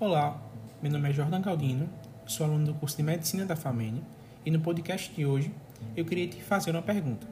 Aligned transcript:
Olá, 0.00 0.42
meu 0.82 0.90
nome 0.90 1.08
é 1.08 1.12
Jordan 1.12 1.40
Caldino, 1.40 1.88
sou 2.26 2.44
aluno 2.44 2.66
do 2.66 2.74
curso 2.74 2.96
de 2.96 3.04
Medicina 3.04 3.46
da 3.46 3.54
FAMEN 3.54 4.02
e 4.44 4.50
no 4.50 4.58
podcast 4.58 5.14
de 5.14 5.24
hoje 5.24 5.54
eu 5.96 6.04
queria 6.04 6.26
te 6.26 6.42
fazer 6.42 6.72
uma 6.72 6.82
pergunta. 6.82 7.24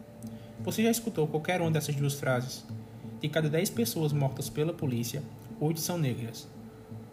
Você 0.60 0.84
já 0.84 0.90
escutou 0.90 1.26
qualquer 1.26 1.60
uma 1.60 1.72
dessas 1.72 1.96
duas 1.96 2.14
frases? 2.14 2.64
De 3.20 3.28
cada 3.28 3.50
10 3.50 3.70
pessoas 3.70 4.12
mortas 4.12 4.48
pela 4.48 4.72
polícia, 4.72 5.24
8 5.60 5.80
são 5.80 5.98
negras. 5.98 6.48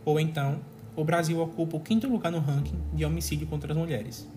Ou 0.06 0.20
então, 0.20 0.60
o 0.96 1.04
Brasil 1.04 1.42
ocupa 1.42 1.78
o 1.78 1.80
quinto 1.80 2.08
lugar 2.08 2.32
no 2.32 2.40
ranking 2.40 2.80
de 2.94 3.04
homicídio 3.04 3.48
contra 3.48 3.74
as 3.74 3.78
mulheres. 3.78 4.30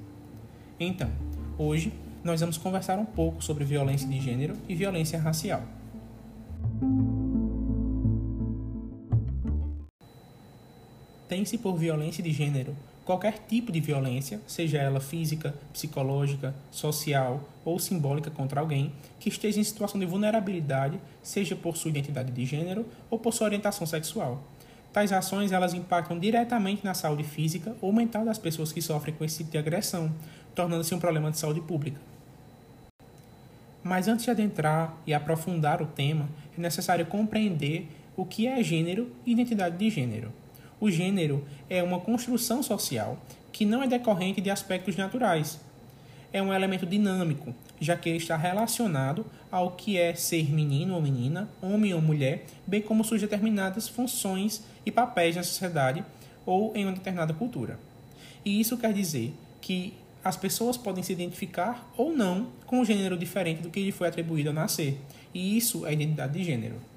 Então, 0.81 1.11
hoje 1.59 1.93
nós 2.25 2.41
vamos 2.41 2.57
conversar 2.57 2.99
um 2.99 3.05
pouco 3.05 3.45
sobre 3.45 3.67
violência 3.67 4.09
de 4.09 4.19
gênero 4.19 4.57
e 4.67 4.75
violência 4.75 5.21
racial. 5.21 5.63
Tem-se 11.33 11.57
por 11.57 11.79
violência 11.79 12.23
de 12.23 12.31
gênero 12.31 12.77
qualquer 13.07 13.39
tipo 13.49 13.73
de 13.73 13.81
violência, 13.81 14.39
seja 14.47 14.77
ela 14.77 15.01
física, 15.01 15.55
psicológica, 15.73 16.55
social 16.71 17.49
ou 17.65 17.79
simbólica 17.79 18.31
contra 18.31 18.61
alguém 18.61 18.93
que 19.19 19.31
esteja 19.31 19.59
em 19.59 19.65
situação 19.65 19.99
de 19.99 20.05
vulnerabilidade, 20.05 21.01
seja 21.23 21.57
por 21.57 21.75
sua 21.75 21.89
identidade 21.89 22.31
de 22.31 22.45
gênero 22.45 22.85
ou 23.09 23.19
por 23.19 23.33
sua 23.33 23.47
orientação 23.47 23.87
sexual. 23.87 24.45
Tais 24.93 25.11
ações 25.11 25.53
elas 25.53 25.73
impactam 25.73 26.19
diretamente 26.19 26.85
na 26.85 26.93
saúde 26.93 27.25
física 27.25 27.75
ou 27.81 27.95
mental 27.95 28.27
das 28.27 28.37
pessoas 28.37 28.71
que 28.71 28.83
sofrem 28.83 29.15
com 29.15 29.25
esse 29.25 29.39
tipo 29.39 29.53
de 29.53 29.57
agressão, 29.57 30.13
tornando-se 30.55 30.95
um 30.95 31.01
problema 31.01 31.31
de 31.31 31.39
saúde 31.39 31.63
pública. 31.63 31.99
Mas 33.83 34.07
antes 34.07 34.27
de 34.27 34.31
adentrar 34.31 34.95
e 35.07 35.15
aprofundar 35.15 35.81
o 35.81 35.87
tema, 35.87 36.29
é 36.59 36.61
necessário 36.61 37.07
compreender 37.07 37.89
o 38.15 38.27
que 38.27 38.47
é 38.47 38.63
gênero 38.63 39.11
e 39.25 39.33
identidade 39.33 39.79
de 39.79 39.89
gênero. 39.89 40.42
O 40.83 40.91
gênero 40.91 41.45
é 41.71 41.81
uma 41.81 42.01
construção 42.01 42.61
social 42.61 43.17
que 43.53 43.65
não 43.65 43.85
é 43.85 43.87
decorrente 43.87 44.41
de 44.41 44.51
aspectos 44.51 44.97
naturais. 44.97 45.61
É 46.33 46.43
um 46.43 46.53
elemento 46.53 46.85
dinâmico, 46.85 47.55
já 47.81 47.97
que 47.97 48.09
ele 48.09 48.19
está 48.19 48.37
relacionado 48.37 49.25
ao 49.49 49.71
que 49.71 49.97
é 49.97 50.13
ser 50.17 50.51
menino 50.51 50.97
ou 50.97 51.01
menina, 51.01 51.49
homem 51.63 51.95
ou 51.95 52.03
mulher, 52.03 52.47
bem 52.67 52.83
como 52.83 53.05
suas 53.05 53.21
determinadas 53.21 53.87
funções 53.87 54.65
e 54.85 54.91
papéis 54.91 55.37
na 55.37 55.45
sociedade 55.45 56.05
ou 56.45 56.73
em 56.75 56.85
uma 56.85 56.95
determinada 56.95 57.33
cultura. 57.33 57.79
E 58.45 58.61
isso 58.61 58.77
quer 58.77 58.93
dizer 58.93 59.33
que 59.61 59.95
as 60.25 60.37
pessoas 60.37 60.77
podem 60.77 61.05
se 61.05 61.13
identificar 61.13 61.93
ou 61.97 62.11
não 62.11 62.49
com 62.67 62.81
um 62.81 62.85
gênero 62.85 63.17
diferente 63.17 63.63
do 63.63 63.71
que 63.71 63.85
lhe 63.85 63.93
foi 63.93 64.09
atribuído 64.09 64.49
ao 64.49 64.55
nascer. 64.57 65.01
E 65.33 65.57
isso 65.57 65.87
é 65.87 65.93
identidade 65.93 66.33
de 66.33 66.43
gênero. 66.43 66.92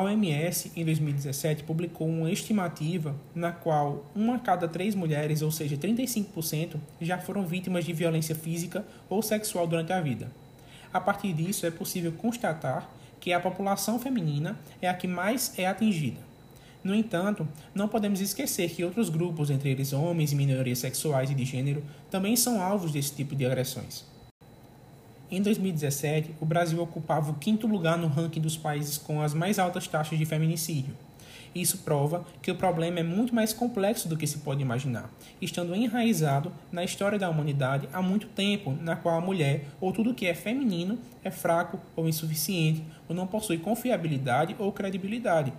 A 0.00 0.02
OMS, 0.02 0.72
em 0.74 0.82
2017, 0.82 1.62
publicou 1.64 2.08
uma 2.08 2.32
estimativa 2.32 3.14
na 3.34 3.52
qual 3.52 4.06
uma 4.16 4.36
a 4.36 4.38
cada 4.38 4.66
três 4.66 4.94
mulheres, 4.94 5.42
ou 5.42 5.50
seja, 5.50 5.76
35%, 5.76 6.76
já 6.98 7.18
foram 7.18 7.44
vítimas 7.44 7.84
de 7.84 7.92
violência 7.92 8.34
física 8.34 8.82
ou 9.10 9.20
sexual 9.20 9.66
durante 9.66 9.92
a 9.92 10.00
vida. 10.00 10.32
A 10.90 10.98
partir 10.98 11.34
disso, 11.34 11.66
é 11.66 11.70
possível 11.70 12.12
constatar 12.12 12.90
que 13.20 13.30
a 13.30 13.38
população 13.38 13.98
feminina 13.98 14.58
é 14.80 14.88
a 14.88 14.94
que 14.94 15.06
mais 15.06 15.52
é 15.58 15.66
atingida. 15.66 16.22
No 16.82 16.94
entanto, 16.94 17.46
não 17.74 17.86
podemos 17.86 18.22
esquecer 18.22 18.70
que 18.70 18.82
outros 18.82 19.10
grupos, 19.10 19.50
entre 19.50 19.68
eles 19.68 19.92
homens 19.92 20.32
e 20.32 20.34
minorias 20.34 20.78
sexuais 20.78 21.30
e 21.30 21.34
de 21.34 21.44
gênero, 21.44 21.84
também 22.10 22.36
são 22.36 22.62
alvos 22.62 22.90
desse 22.90 23.14
tipo 23.14 23.36
de 23.36 23.44
agressões. 23.44 24.06
Em 25.32 25.40
2017, 25.40 26.34
o 26.40 26.44
Brasil 26.44 26.82
ocupava 26.82 27.30
o 27.30 27.34
quinto 27.34 27.64
lugar 27.68 27.96
no 27.96 28.08
ranking 28.08 28.40
dos 28.40 28.56
países 28.56 28.98
com 28.98 29.22
as 29.22 29.32
mais 29.32 29.60
altas 29.60 29.86
taxas 29.86 30.18
de 30.18 30.26
feminicídio. 30.26 30.92
Isso 31.54 31.78
prova 31.78 32.24
que 32.42 32.50
o 32.50 32.56
problema 32.56 32.98
é 32.98 33.02
muito 33.04 33.32
mais 33.32 33.52
complexo 33.52 34.08
do 34.08 34.16
que 34.16 34.26
se 34.26 34.38
pode 34.38 34.60
imaginar, 34.60 35.08
estando 35.40 35.72
enraizado 35.72 36.52
na 36.72 36.82
história 36.82 37.16
da 37.16 37.30
humanidade 37.30 37.88
há 37.92 38.02
muito 38.02 38.26
tempo, 38.26 38.76
na 38.80 38.96
qual 38.96 39.16
a 39.16 39.20
mulher, 39.20 39.66
ou 39.80 39.92
tudo 39.92 40.14
que 40.14 40.26
é 40.26 40.34
feminino, 40.34 40.98
é 41.22 41.30
fraco 41.30 41.78
ou 41.94 42.08
insuficiente, 42.08 42.84
ou 43.08 43.14
não 43.14 43.26
possui 43.26 43.58
confiabilidade 43.58 44.56
ou 44.58 44.72
credibilidade. 44.72 45.52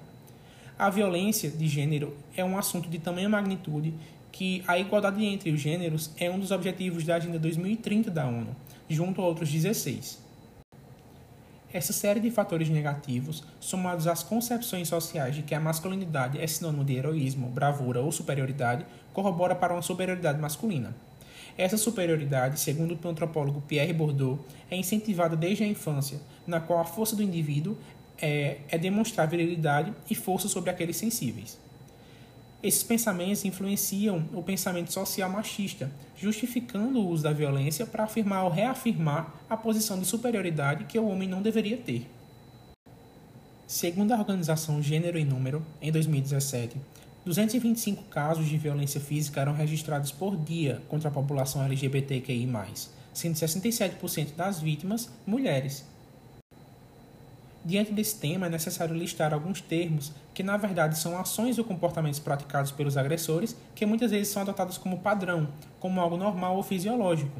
A 0.77 0.89
violência 0.89 1.49
de 1.49 1.67
gênero 1.67 2.17
é 2.35 2.43
um 2.43 2.57
assunto 2.57 2.89
de 2.89 2.99
tamanha 2.99 3.29
magnitude 3.29 3.93
que 4.31 4.63
a 4.67 4.79
igualdade 4.79 5.23
entre 5.25 5.51
os 5.51 5.59
gêneros 5.59 6.11
é 6.17 6.29
um 6.29 6.39
dos 6.39 6.51
objetivos 6.51 7.03
da 7.03 7.15
Agenda 7.15 7.37
2030 7.37 8.09
da 8.09 8.25
ONU, 8.25 8.55
junto 8.89 9.21
a 9.21 9.25
outros 9.25 9.51
16. 9.51 10.19
Essa 11.73 11.93
série 11.93 12.19
de 12.19 12.29
fatores 12.29 12.69
negativos, 12.69 13.43
somados 13.59 14.05
às 14.05 14.23
concepções 14.23 14.89
sociais 14.89 15.35
de 15.35 15.41
que 15.41 15.55
a 15.55 15.59
masculinidade 15.59 16.37
é 16.37 16.45
sinônimo 16.45 16.83
de 16.83 16.95
heroísmo, 16.95 17.47
bravura 17.47 18.01
ou 18.01 18.11
superioridade, 18.11 18.85
corrobora 19.13 19.55
para 19.55 19.73
uma 19.73 19.81
superioridade 19.81 20.39
masculina. 20.39 20.93
Essa 21.57 21.77
superioridade, 21.77 22.59
segundo 22.59 22.97
o 23.01 23.07
antropólogo 23.07 23.61
Pierre 23.61 23.93
Bourdieu, 23.93 24.43
é 24.69 24.75
incentivada 24.75 25.35
desde 25.35 25.63
a 25.63 25.67
infância, 25.67 26.19
na 26.45 26.59
qual 26.59 26.79
a 26.79 26.85
força 26.85 27.15
do 27.15 27.23
indivíduo 27.23 27.77
é, 28.21 28.57
é 28.69 28.77
demonstrar 28.77 29.27
virilidade 29.27 29.93
e 30.09 30.15
força 30.15 30.47
sobre 30.47 30.69
aqueles 30.69 30.97
sensíveis. 30.97 31.57
Esses 32.63 32.83
pensamentos 32.83 33.43
influenciam 33.43 34.23
o 34.33 34.43
pensamento 34.43 34.93
social 34.93 35.29
machista, 35.29 35.91
justificando 36.15 36.99
o 36.99 37.07
uso 37.07 37.23
da 37.23 37.33
violência 37.33 37.87
para 37.87 38.03
afirmar 38.03 38.43
ou 38.43 38.51
reafirmar 38.51 39.33
a 39.49 39.57
posição 39.57 39.99
de 39.99 40.05
superioridade 40.05 40.85
que 40.85 40.99
o 40.99 41.07
homem 41.07 41.27
não 41.27 41.41
deveria 41.41 41.77
ter. 41.77 42.07
Segundo 43.65 44.11
a 44.11 44.19
organização 44.19 44.81
Gênero 44.81 45.17
e 45.17 45.25
Número, 45.25 45.65
em 45.81 45.91
2017, 45.91 46.77
225 47.25 48.03
casos 48.03 48.47
de 48.47 48.57
violência 48.57 48.99
física 48.99 49.41
eram 49.41 49.53
registrados 49.53 50.11
por 50.11 50.35
dia 50.37 50.81
contra 50.87 51.09
a 51.09 51.11
população 51.11 51.63
LGBTQI, 51.63 52.47
sendo 53.11 53.35
67% 53.35 54.35
das 54.35 54.59
vítimas 54.59 55.09
mulheres. 55.25 55.85
Diante 57.63 57.91
desse 57.91 58.15
tema, 58.17 58.47
é 58.47 58.49
necessário 58.49 58.95
listar 58.95 59.33
alguns 59.33 59.61
termos 59.61 60.11
que, 60.33 60.41
na 60.41 60.57
verdade, 60.57 60.97
são 60.97 61.15
ações 61.19 61.59
ou 61.59 61.63
comportamentos 61.63 62.19
praticados 62.19 62.71
pelos 62.71 62.97
agressores 62.97 63.55
que 63.75 63.85
muitas 63.85 64.09
vezes 64.09 64.29
são 64.29 64.41
adotados 64.41 64.79
como 64.79 64.97
padrão, 64.97 65.47
como 65.79 66.01
algo 66.01 66.17
normal 66.17 66.55
ou 66.55 66.63
fisiológico. 66.63 67.39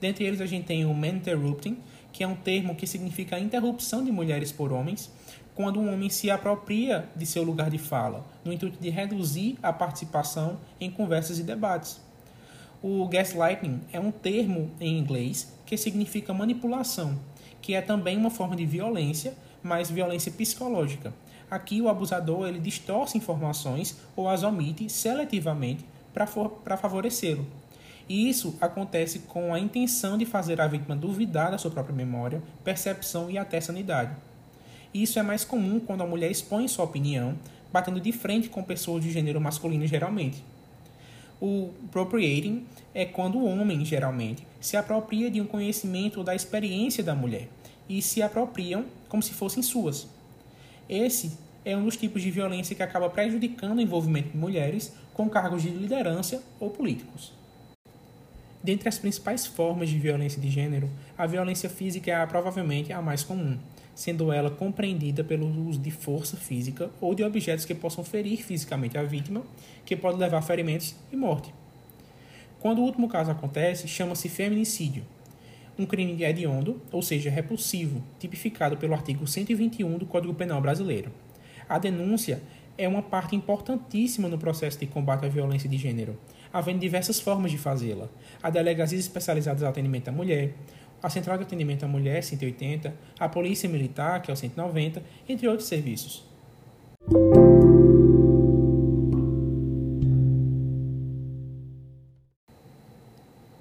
Dentre 0.00 0.24
eles, 0.24 0.40
a 0.40 0.46
gente 0.46 0.66
tem 0.66 0.84
o 0.84 0.94
man 0.94 1.08
interrupting, 1.08 1.78
que 2.12 2.22
é 2.22 2.26
um 2.28 2.36
termo 2.36 2.76
que 2.76 2.86
significa 2.86 3.36
a 3.36 3.40
interrupção 3.40 4.04
de 4.04 4.12
mulheres 4.12 4.52
por 4.52 4.72
homens, 4.72 5.10
quando 5.56 5.80
um 5.80 5.92
homem 5.92 6.10
se 6.10 6.30
apropria 6.30 7.08
de 7.16 7.26
seu 7.26 7.42
lugar 7.42 7.68
de 7.68 7.78
fala, 7.78 8.24
no 8.44 8.52
intuito 8.52 8.78
de 8.78 8.90
reduzir 8.90 9.58
a 9.62 9.72
participação 9.72 10.58
em 10.80 10.90
conversas 10.90 11.40
e 11.40 11.42
debates. 11.42 12.00
O 12.80 13.08
gaslighting 13.08 13.80
é 13.90 13.98
um 13.98 14.12
termo 14.12 14.70
em 14.78 14.96
inglês 14.96 15.52
que 15.64 15.76
significa 15.76 16.32
manipulação, 16.32 17.18
que 17.60 17.74
é 17.74 17.80
também 17.80 18.16
uma 18.16 18.30
forma 18.30 18.54
de 18.54 18.64
violência 18.64 19.34
mas 19.66 19.90
violência 19.90 20.30
psicológica. 20.30 21.12
Aqui 21.50 21.80
o 21.80 21.88
abusador 21.88 22.48
ele 22.48 22.58
distorce 22.58 23.18
informações 23.18 23.96
ou 24.14 24.28
as 24.28 24.42
omite 24.42 24.88
seletivamente 24.88 25.84
para 26.14 26.76
favorecê-lo. 26.76 27.46
E 28.08 28.28
isso 28.28 28.56
acontece 28.60 29.20
com 29.20 29.52
a 29.52 29.58
intenção 29.58 30.16
de 30.16 30.24
fazer 30.24 30.60
a 30.60 30.66
vítima 30.66 30.94
duvidar 30.94 31.50
da 31.50 31.58
sua 31.58 31.70
própria 31.70 31.94
memória, 31.94 32.40
percepção 32.64 33.28
e 33.30 33.36
até 33.36 33.60
sanidade. 33.60 34.14
Isso 34.94 35.18
é 35.18 35.22
mais 35.22 35.44
comum 35.44 35.80
quando 35.80 36.02
a 36.02 36.06
mulher 36.06 36.30
expõe 36.30 36.68
sua 36.68 36.84
opinião, 36.84 37.36
batendo 37.72 38.00
de 38.00 38.12
frente 38.12 38.48
com 38.48 38.62
pessoas 38.62 39.02
de 39.02 39.10
gênero 39.10 39.40
masculino 39.40 39.86
geralmente. 39.86 40.42
O 41.40 41.70
appropriating 41.84 42.64
é 42.94 43.04
quando 43.04 43.38
o 43.38 43.44
homem, 43.44 43.84
geralmente, 43.84 44.46
se 44.60 44.76
apropria 44.76 45.30
de 45.30 45.40
um 45.40 45.46
conhecimento 45.46 46.18
ou 46.18 46.24
da 46.24 46.34
experiência 46.34 47.04
da 47.04 47.14
mulher, 47.14 47.48
e 47.88 48.02
se 48.02 48.22
apropriam 48.22 48.86
como 49.08 49.22
se 49.22 49.32
fossem 49.32 49.62
suas. 49.62 50.08
Esse 50.88 51.32
é 51.64 51.76
um 51.76 51.84
dos 51.84 51.96
tipos 51.96 52.22
de 52.22 52.30
violência 52.30 52.76
que 52.76 52.82
acaba 52.82 53.10
prejudicando 53.10 53.78
o 53.78 53.82
envolvimento 53.82 54.30
de 54.30 54.36
mulheres 54.36 54.92
com 55.12 55.28
cargos 55.28 55.62
de 55.62 55.70
liderança 55.70 56.42
ou 56.60 56.70
políticos. 56.70 57.32
Dentre 58.62 58.88
as 58.88 58.98
principais 58.98 59.46
formas 59.46 59.88
de 59.88 59.98
violência 59.98 60.40
de 60.40 60.50
gênero, 60.50 60.90
a 61.16 61.26
violência 61.26 61.68
física 61.70 62.10
é 62.10 62.26
provavelmente 62.26 62.92
a 62.92 63.00
mais 63.00 63.22
comum, 63.22 63.58
sendo 63.94 64.32
ela 64.32 64.50
compreendida 64.50 65.24
pelo 65.24 65.46
uso 65.68 65.78
de 65.78 65.90
força 65.90 66.36
física 66.36 66.90
ou 67.00 67.14
de 67.14 67.24
objetos 67.24 67.64
que 67.64 67.74
possam 67.74 68.04
ferir 68.04 68.44
fisicamente 68.44 68.98
a 68.98 69.02
vítima, 69.02 69.42
que 69.84 69.96
pode 69.96 70.18
levar 70.18 70.38
a 70.38 70.42
ferimentos 70.42 70.94
e 71.12 71.16
morte. 71.16 71.52
Quando 72.60 72.80
o 72.80 72.84
último 72.84 73.08
caso 73.08 73.30
acontece, 73.30 73.88
chama-se 73.88 74.28
feminicídio, 74.28 75.04
um 75.78 75.84
crime 75.84 76.22
hediondo, 76.22 76.80
ou 76.90 77.02
seja, 77.02 77.30
repulsivo, 77.30 78.02
tipificado 78.18 78.76
pelo 78.76 78.94
artigo 78.94 79.26
121 79.26 79.98
do 79.98 80.06
Código 80.06 80.34
Penal 80.34 80.60
brasileiro. 80.60 81.10
A 81.68 81.78
denúncia 81.78 82.40
é 82.78 82.86
uma 82.86 83.02
parte 83.02 83.34
importantíssima 83.34 84.28
no 84.28 84.38
processo 84.38 84.78
de 84.78 84.86
combate 84.86 85.24
à 85.26 85.28
violência 85.28 85.68
de 85.68 85.76
gênero, 85.76 86.18
havendo 86.52 86.78
diversas 86.78 87.20
formas 87.20 87.50
de 87.50 87.58
fazê-la. 87.58 88.08
A 88.42 88.50
delegacias 88.50 89.00
especializadas 89.00 89.60
de 89.60 89.66
atendimento 89.66 90.08
à 90.08 90.12
mulher, 90.12 90.54
a 91.02 91.10
Central 91.10 91.36
de 91.38 91.44
Atendimento 91.44 91.84
à 91.84 91.88
Mulher, 91.88 92.22
180, 92.22 92.94
a 93.18 93.28
Polícia 93.28 93.68
Militar, 93.68 94.22
que 94.22 94.30
é 94.30 94.34
o 94.34 94.36
190, 94.36 95.02
entre 95.28 95.46
outros 95.46 95.68
serviços. 95.68 96.24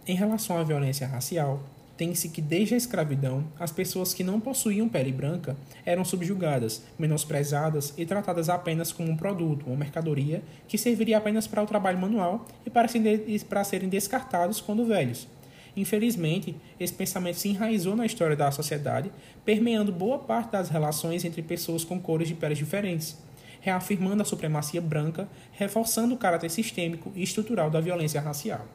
Em 0.08 0.16
relação 0.16 0.58
à 0.58 0.64
violência 0.64 1.08
racial, 1.08 1.64
tem-se 1.98 2.30
que 2.30 2.42
desde 2.42 2.74
a 2.74 2.78
escravidão, 2.78 3.46
as 3.60 3.72
pessoas 3.72 4.14
que 4.14 4.24
não 4.24 4.40
possuíam 4.40 4.90
pele 4.90 5.12
branca 5.12 5.56
eram 5.86 6.04
subjugadas, 6.04 6.82
menosprezadas 7.00 7.94
e 7.98 8.06
tratadas 8.06 8.50
apenas 8.50 8.92
como 8.92 9.10
um 9.10 9.16
produto, 9.16 9.68
uma 9.68 9.78
mercadoria 9.78 10.44
que 10.68 10.78
serviria 10.78 11.18
apenas 11.18 11.48
para 11.48 11.64
o 11.64 11.68
trabalho 11.68 11.98
manual 11.98 12.46
e 12.66 12.70
para 12.70 13.64
serem 13.64 13.90
descartados 13.90 14.60
quando 14.60 14.86
velhos. 14.86 15.28
Infelizmente, 15.78 16.56
esse 16.80 16.94
pensamento 16.94 17.38
se 17.38 17.50
enraizou 17.50 17.96
na 17.96 18.06
história 18.06 18.36
da 18.36 18.52
sociedade, 18.52 19.12
permeando 19.44 19.92
boa 19.92 20.18
parte 20.20 20.52
das 20.52 20.70
relações 20.70 21.26
entre 21.26 21.42
pessoas 21.42 21.84
com 21.84 22.00
cores 22.00 22.28
de 22.28 22.34
peles 22.34 22.58
diferentes, 22.58 23.18
reafirmando 23.60 24.22
a 24.22 24.26
supremacia 24.26 24.80
branca, 24.80 25.28
reforçando 25.52 26.14
o 26.14 26.18
caráter 26.18 26.50
sistêmico 26.50 27.12
e 27.16 27.24
estrutural 27.24 27.70
da 27.70 27.82
violência 27.82 28.22
racial. 28.22 28.66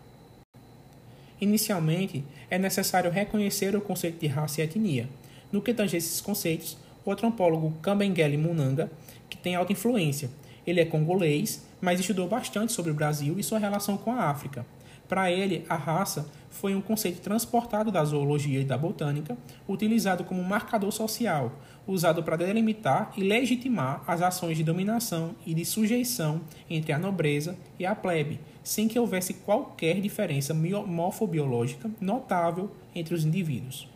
Inicialmente, 1.40 2.22
é 2.50 2.58
necessário 2.58 3.10
reconhecer 3.10 3.74
o 3.74 3.80
conceito 3.80 4.20
de 4.20 4.26
raça 4.26 4.60
e 4.60 4.64
etnia. 4.64 5.08
No 5.50 5.62
que 5.62 5.72
tange 5.72 5.96
esses 5.96 6.20
conceitos, 6.20 6.76
o 7.04 7.10
antropólogo 7.10 7.72
Kambengele 7.80 8.36
Munanga, 8.36 8.90
que 9.28 9.38
tem 9.38 9.54
alta 9.54 9.72
influência. 9.72 10.30
Ele 10.66 10.80
é 10.80 10.84
congolês, 10.84 11.66
mas 11.80 11.98
estudou 11.98 12.28
bastante 12.28 12.72
sobre 12.72 12.90
o 12.90 12.94
Brasil 12.94 13.38
e 13.38 13.42
sua 13.42 13.58
relação 13.58 13.96
com 13.96 14.12
a 14.12 14.24
África. 14.24 14.66
Para 15.10 15.28
ele, 15.28 15.66
a 15.68 15.74
raça 15.74 16.30
foi 16.50 16.72
um 16.72 16.80
conceito 16.80 17.20
transportado 17.20 17.90
da 17.90 18.04
zoologia 18.04 18.60
e 18.60 18.64
da 18.64 18.78
botânica, 18.78 19.36
utilizado 19.68 20.22
como 20.22 20.40
marcador 20.44 20.92
social, 20.92 21.52
usado 21.84 22.22
para 22.22 22.36
delimitar 22.36 23.12
e 23.16 23.24
legitimar 23.24 24.04
as 24.06 24.22
ações 24.22 24.56
de 24.56 24.62
dominação 24.62 25.34
e 25.44 25.52
de 25.52 25.64
sujeição 25.64 26.42
entre 26.70 26.92
a 26.92 26.98
nobreza 26.98 27.56
e 27.76 27.84
a 27.84 27.92
plebe, 27.92 28.38
sem 28.62 28.86
que 28.86 29.00
houvesse 29.00 29.34
qualquer 29.34 30.00
diferença 30.00 30.54
morfobiológica 30.54 31.90
notável 32.00 32.70
entre 32.94 33.12
os 33.12 33.24
indivíduos. 33.24 33.88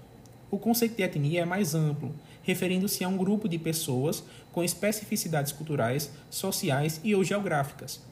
O 0.50 0.58
conceito 0.58 0.96
de 0.96 1.04
etnia 1.04 1.42
é 1.42 1.44
mais 1.44 1.76
amplo, 1.76 2.12
referindo-se 2.42 3.04
a 3.04 3.08
um 3.08 3.16
grupo 3.16 3.48
de 3.48 3.56
pessoas 3.56 4.24
com 4.50 4.64
especificidades 4.64 5.52
culturais, 5.52 6.10
sociais 6.28 7.00
e 7.04 7.14
ou 7.14 7.22
geográficas. 7.22 8.02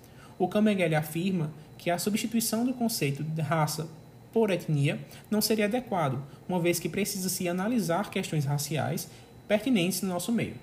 O 0.42 0.48
Kamengele 0.48 0.96
afirma 0.96 1.52
que 1.78 1.88
a 1.88 2.00
substituição 2.00 2.66
do 2.66 2.74
conceito 2.74 3.22
de 3.22 3.40
raça 3.40 3.86
por 4.32 4.50
etnia 4.50 4.98
não 5.30 5.40
seria 5.40 5.66
adequado, 5.66 6.20
uma 6.48 6.58
vez 6.58 6.80
que 6.80 6.88
precisa-se 6.88 7.48
analisar 7.48 8.10
questões 8.10 8.44
raciais 8.44 9.08
pertinentes 9.46 10.02
no 10.02 10.08
nosso 10.08 10.32
meio. 10.32 10.56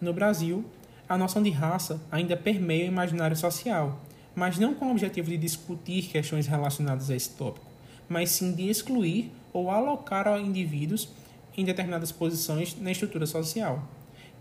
No 0.00 0.12
Brasil, 0.12 0.64
a 1.08 1.16
noção 1.16 1.40
de 1.40 1.50
raça 1.50 2.02
ainda 2.10 2.36
permeia 2.36 2.86
o 2.86 2.88
imaginário 2.88 3.36
social, 3.36 4.00
mas 4.34 4.58
não 4.58 4.74
com 4.74 4.86
o 4.86 4.90
objetivo 4.90 5.30
de 5.30 5.36
discutir 5.36 6.08
questões 6.08 6.48
relacionadas 6.48 7.10
a 7.10 7.14
esse 7.14 7.30
tópico, 7.30 7.64
mas 8.08 8.30
sim 8.30 8.52
de 8.52 8.68
excluir 8.68 9.30
ou 9.52 9.70
alocar 9.70 10.36
indivíduos 10.40 11.10
em 11.56 11.64
determinadas 11.64 12.10
posições 12.10 12.76
na 12.80 12.90
estrutura 12.90 13.24
social. 13.24 13.88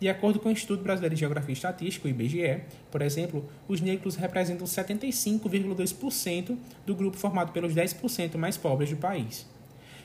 De 0.03 0.09
acordo 0.09 0.37
com 0.37 0.49
o 0.49 0.51
Instituto 0.51 0.83
Brasileiro 0.83 1.15
de 1.15 1.21
Geografia 1.21 1.53
e 1.53 1.53
Estatística, 1.53 2.05
o 2.05 2.11
IBGE, 2.11 2.59
por 2.91 3.01
exemplo, 3.01 3.49
os 3.69 3.79
negros 3.79 4.17
representam 4.17 4.67
75,2% 4.67 6.57
do 6.85 6.93
grupo 6.93 7.15
formado 7.15 7.53
pelos 7.53 7.73
10% 7.73 8.35
mais 8.35 8.57
pobres 8.57 8.89
do 8.89 8.97
país. 8.97 9.47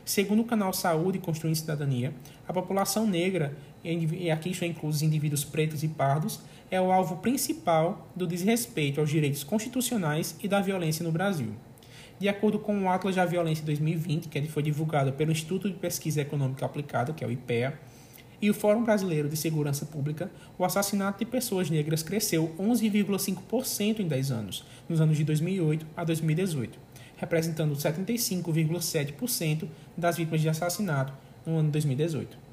Segundo 0.05 0.43
o 0.43 0.45
canal 0.45 0.73
Saúde 0.73 1.19
Construindo 1.19 1.57
Cidadania, 1.57 2.15
a 2.47 2.53
população 2.53 3.09
negra, 3.09 3.57
e 3.83 4.31
aqui 4.31 4.51
estão 4.51 4.69
inclusos 4.69 5.03
indivíduos 5.03 5.43
pretos 5.45 5.83
e 5.83 5.89
pardos, 5.89 6.43
é 6.71 6.81
o 6.81 6.93
alvo 6.93 7.17
principal 7.17 8.09
do 8.15 8.25
desrespeito 8.25 9.01
aos 9.01 9.11
direitos 9.11 9.43
constitucionais 9.43 10.37
e 10.41 10.47
da 10.47 10.61
violência 10.61 11.03
no 11.03 11.11
Brasil. 11.11 11.55
De 12.21 12.29
acordo 12.29 12.61
com 12.61 12.85
o 12.85 12.89
Atlas 12.89 13.17
da 13.17 13.25
Violência 13.25 13.65
2020, 13.65 14.29
que 14.29 14.43
foi 14.43 14.63
divulgado 14.63 15.13
pelo 15.15 15.33
Instituto 15.33 15.69
de 15.69 15.75
Pesquisa 15.75 16.21
Econômica 16.21 16.65
Aplicada, 16.65 17.13
que 17.13 17.25
é 17.25 17.27
o 17.27 17.33
IPEA, 17.33 17.77
e 18.41 18.49
o 18.49 18.55
Fórum 18.55 18.85
Brasileiro 18.85 19.29
de 19.29 19.37
Segurança 19.37 19.85
Pública, 19.85 20.31
o 20.57 20.65
assassinato 20.65 21.19
de 21.19 21.25
pessoas 21.25 21.69
negras 21.71 22.03
cresceu 22.03 22.55
11,5% 22.59 24.01
em 24.01 24.07
10 24.07 24.31
anos, 24.31 24.65
nos 24.89 25.01
anos 25.01 25.17
de 25.17 25.25
2008 25.25 25.87
a 25.97 26.05
2018, 26.05 26.79
representando 27.17 27.75
75,7% 27.75 29.69
das 29.97 30.17
vítimas 30.17 30.41
de 30.41 30.49
assassinato 30.49 31.13
no 31.45 31.57
ano 31.57 31.67
de 31.67 31.73
2018. 31.73 32.49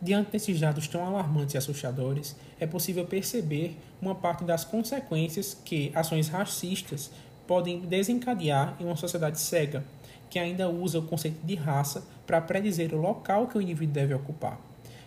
Diante 0.00 0.32
desses 0.32 0.58
dados 0.58 0.88
tão 0.88 1.04
alarmantes 1.06 1.54
e 1.54 1.58
assustadores, 1.58 2.34
é 2.58 2.66
possível 2.66 3.04
perceber 3.04 3.76
uma 4.00 4.16
parte 4.16 4.42
das 4.42 4.64
consequências 4.64 5.56
que 5.64 5.92
ações 5.94 6.28
racistas 6.28 7.10
podem 7.46 7.80
desencadear 7.80 8.76
em 8.80 8.84
uma 8.84 8.96
sociedade 8.96 9.38
cega, 9.38 9.84
que 10.32 10.38
ainda 10.38 10.66
usa 10.66 10.98
o 10.98 11.02
conceito 11.02 11.44
de 11.44 11.54
raça 11.54 12.02
para 12.26 12.40
predizer 12.40 12.94
o 12.94 12.96
local 12.96 13.46
que 13.46 13.58
o 13.58 13.60
indivíduo 13.60 13.92
deve 13.92 14.14
ocupar. 14.14 14.58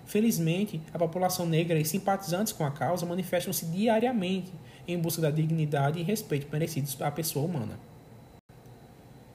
Felizmente, 0.05 0.79
a 0.93 0.99
população 0.99 1.47
negra 1.47 1.79
e 1.79 1.83
simpatizantes 1.83 2.53
com 2.53 2.63
a 2.63 2.69
causa 2.69 3.07
manifestam-se 3.07 3.65
diariamente 3.65 4.53
em 4.87 4.99
busca 4.99 5.23
da 5.23 5.31
dignidade 5.31 5.99
e 5.99 6.03
respeito 6.03 6.47
merecidos 6.51 7.01
à 7.01 7.09
pessoa 7.09 7.43
humana. 7.43 7.79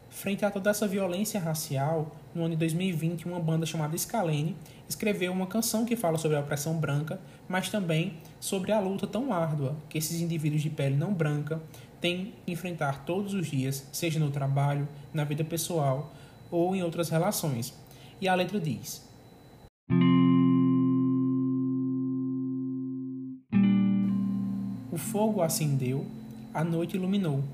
Frente 0.08 0.44
a 0.44 0.50
toda 0.52 0.70
essa 0.70 0.86
violência 0.86 1.40
racial, 1.40 2.14
no 2.32 2.44
ano 2.44 2.50
de 2.50 2.58
2020, 2.58 3.26
uma 3.26 3.40
banda 3.40 3.66
chamada 3.66 3.98
Scalene 3.98 4.54
escreveu 4.88 5.32
uma 5.32 5.48
canção 5.48 5.84
que 5.84 5.96
fala 5.96 6.18
sobre 6.18 6.36
a 6.36 6.40
opressão 6.40 6.74
branca, 6.74 7.20
mas 7.48 7.68
também 7.68 8.18
sobre 8.38 8.70
a 8.70 8.78
luta 8.78 9.08
tão 9.08 9.32
árdua 9.32 9.74
que 9.88 9.98
esses 9.98 10.20
indivíduos 10.20 10.62
de 10.62 10.70
pele 10.70 10.94
não 10.94 11.12
branca 11.12 11.60
têm 12.00 12.32
que 12.44 12.52
enfrentar 12.52 13.04
todos 13.04 13.34
os 13.34 13.48
dias, 13.48 13.86
seja 13.92 14.18
no 14.18 14.30
trabalho, 14.30 14.88
na 15.12 15.24
vida 15.24 15.44
pessoal 15.44 16.12
ou 16.50 16.74
em 16.74 16.82
outras 16.82 17.10
relações. 17.10 17.74
E 18.20 18.28
a 18.28 18.34
letra 18.34 18.58
diz: 18.58 19.08
O 24.90 24.98
fogo 24.98 25.42
acendeu, 25.42 26.06
a 26.52 26.64
noite 26.64 26.96
iluminou, 26.96 27.44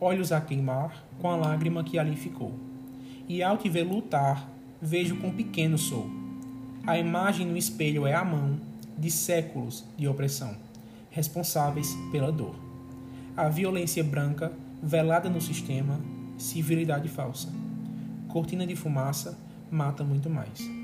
olhos 0.00 0.32
a 0.32 0.40
queimar 0.40 1.04
com 1.20 1.30
a 1.30 1.36
lágrima 1.36 1.84
que 1.84 1.98
ali 1.98 2.16
ficou. 2.16 2.52
E 3.28 3.42
ao 3.42 3.56
te 3.56 3.68
ver 3.68 3.84
lutar, 3.84 4.48
vejo 4.80 5.16
quão 5.16 5.32
pequeno 5.32 5.78
sou. 5.78 6.08
A 6.86 6.98
imagem 6.98 7.46
no 7.46 7.56
espelho 7.56 8.06
é 8.06 8.14
a 8.14 8.24
mão 8.24 8.60
de 8.96 9.10
séculos 9.10 9.84
de 9.96 10.06
opressão, 10.06 10.56
responsáveis 11.10 11.96
pela 12.12 12.30
dor 12.30 12.65
a 13.36 13.48
violência 13.48 14.02
branca 14.02 14.52
velada 14.82 15.28
no 15.28 15.40
sistema, 15.40 16.00
civilidade 16.38 17.08
falsa. 17.08 17.48
Cortina 18.28 18.66
de 18.66 18.74
fumaça 18.74 19.38
mata 19.70 20.02
muito 20.02 20.30
mais. 20.30 20.75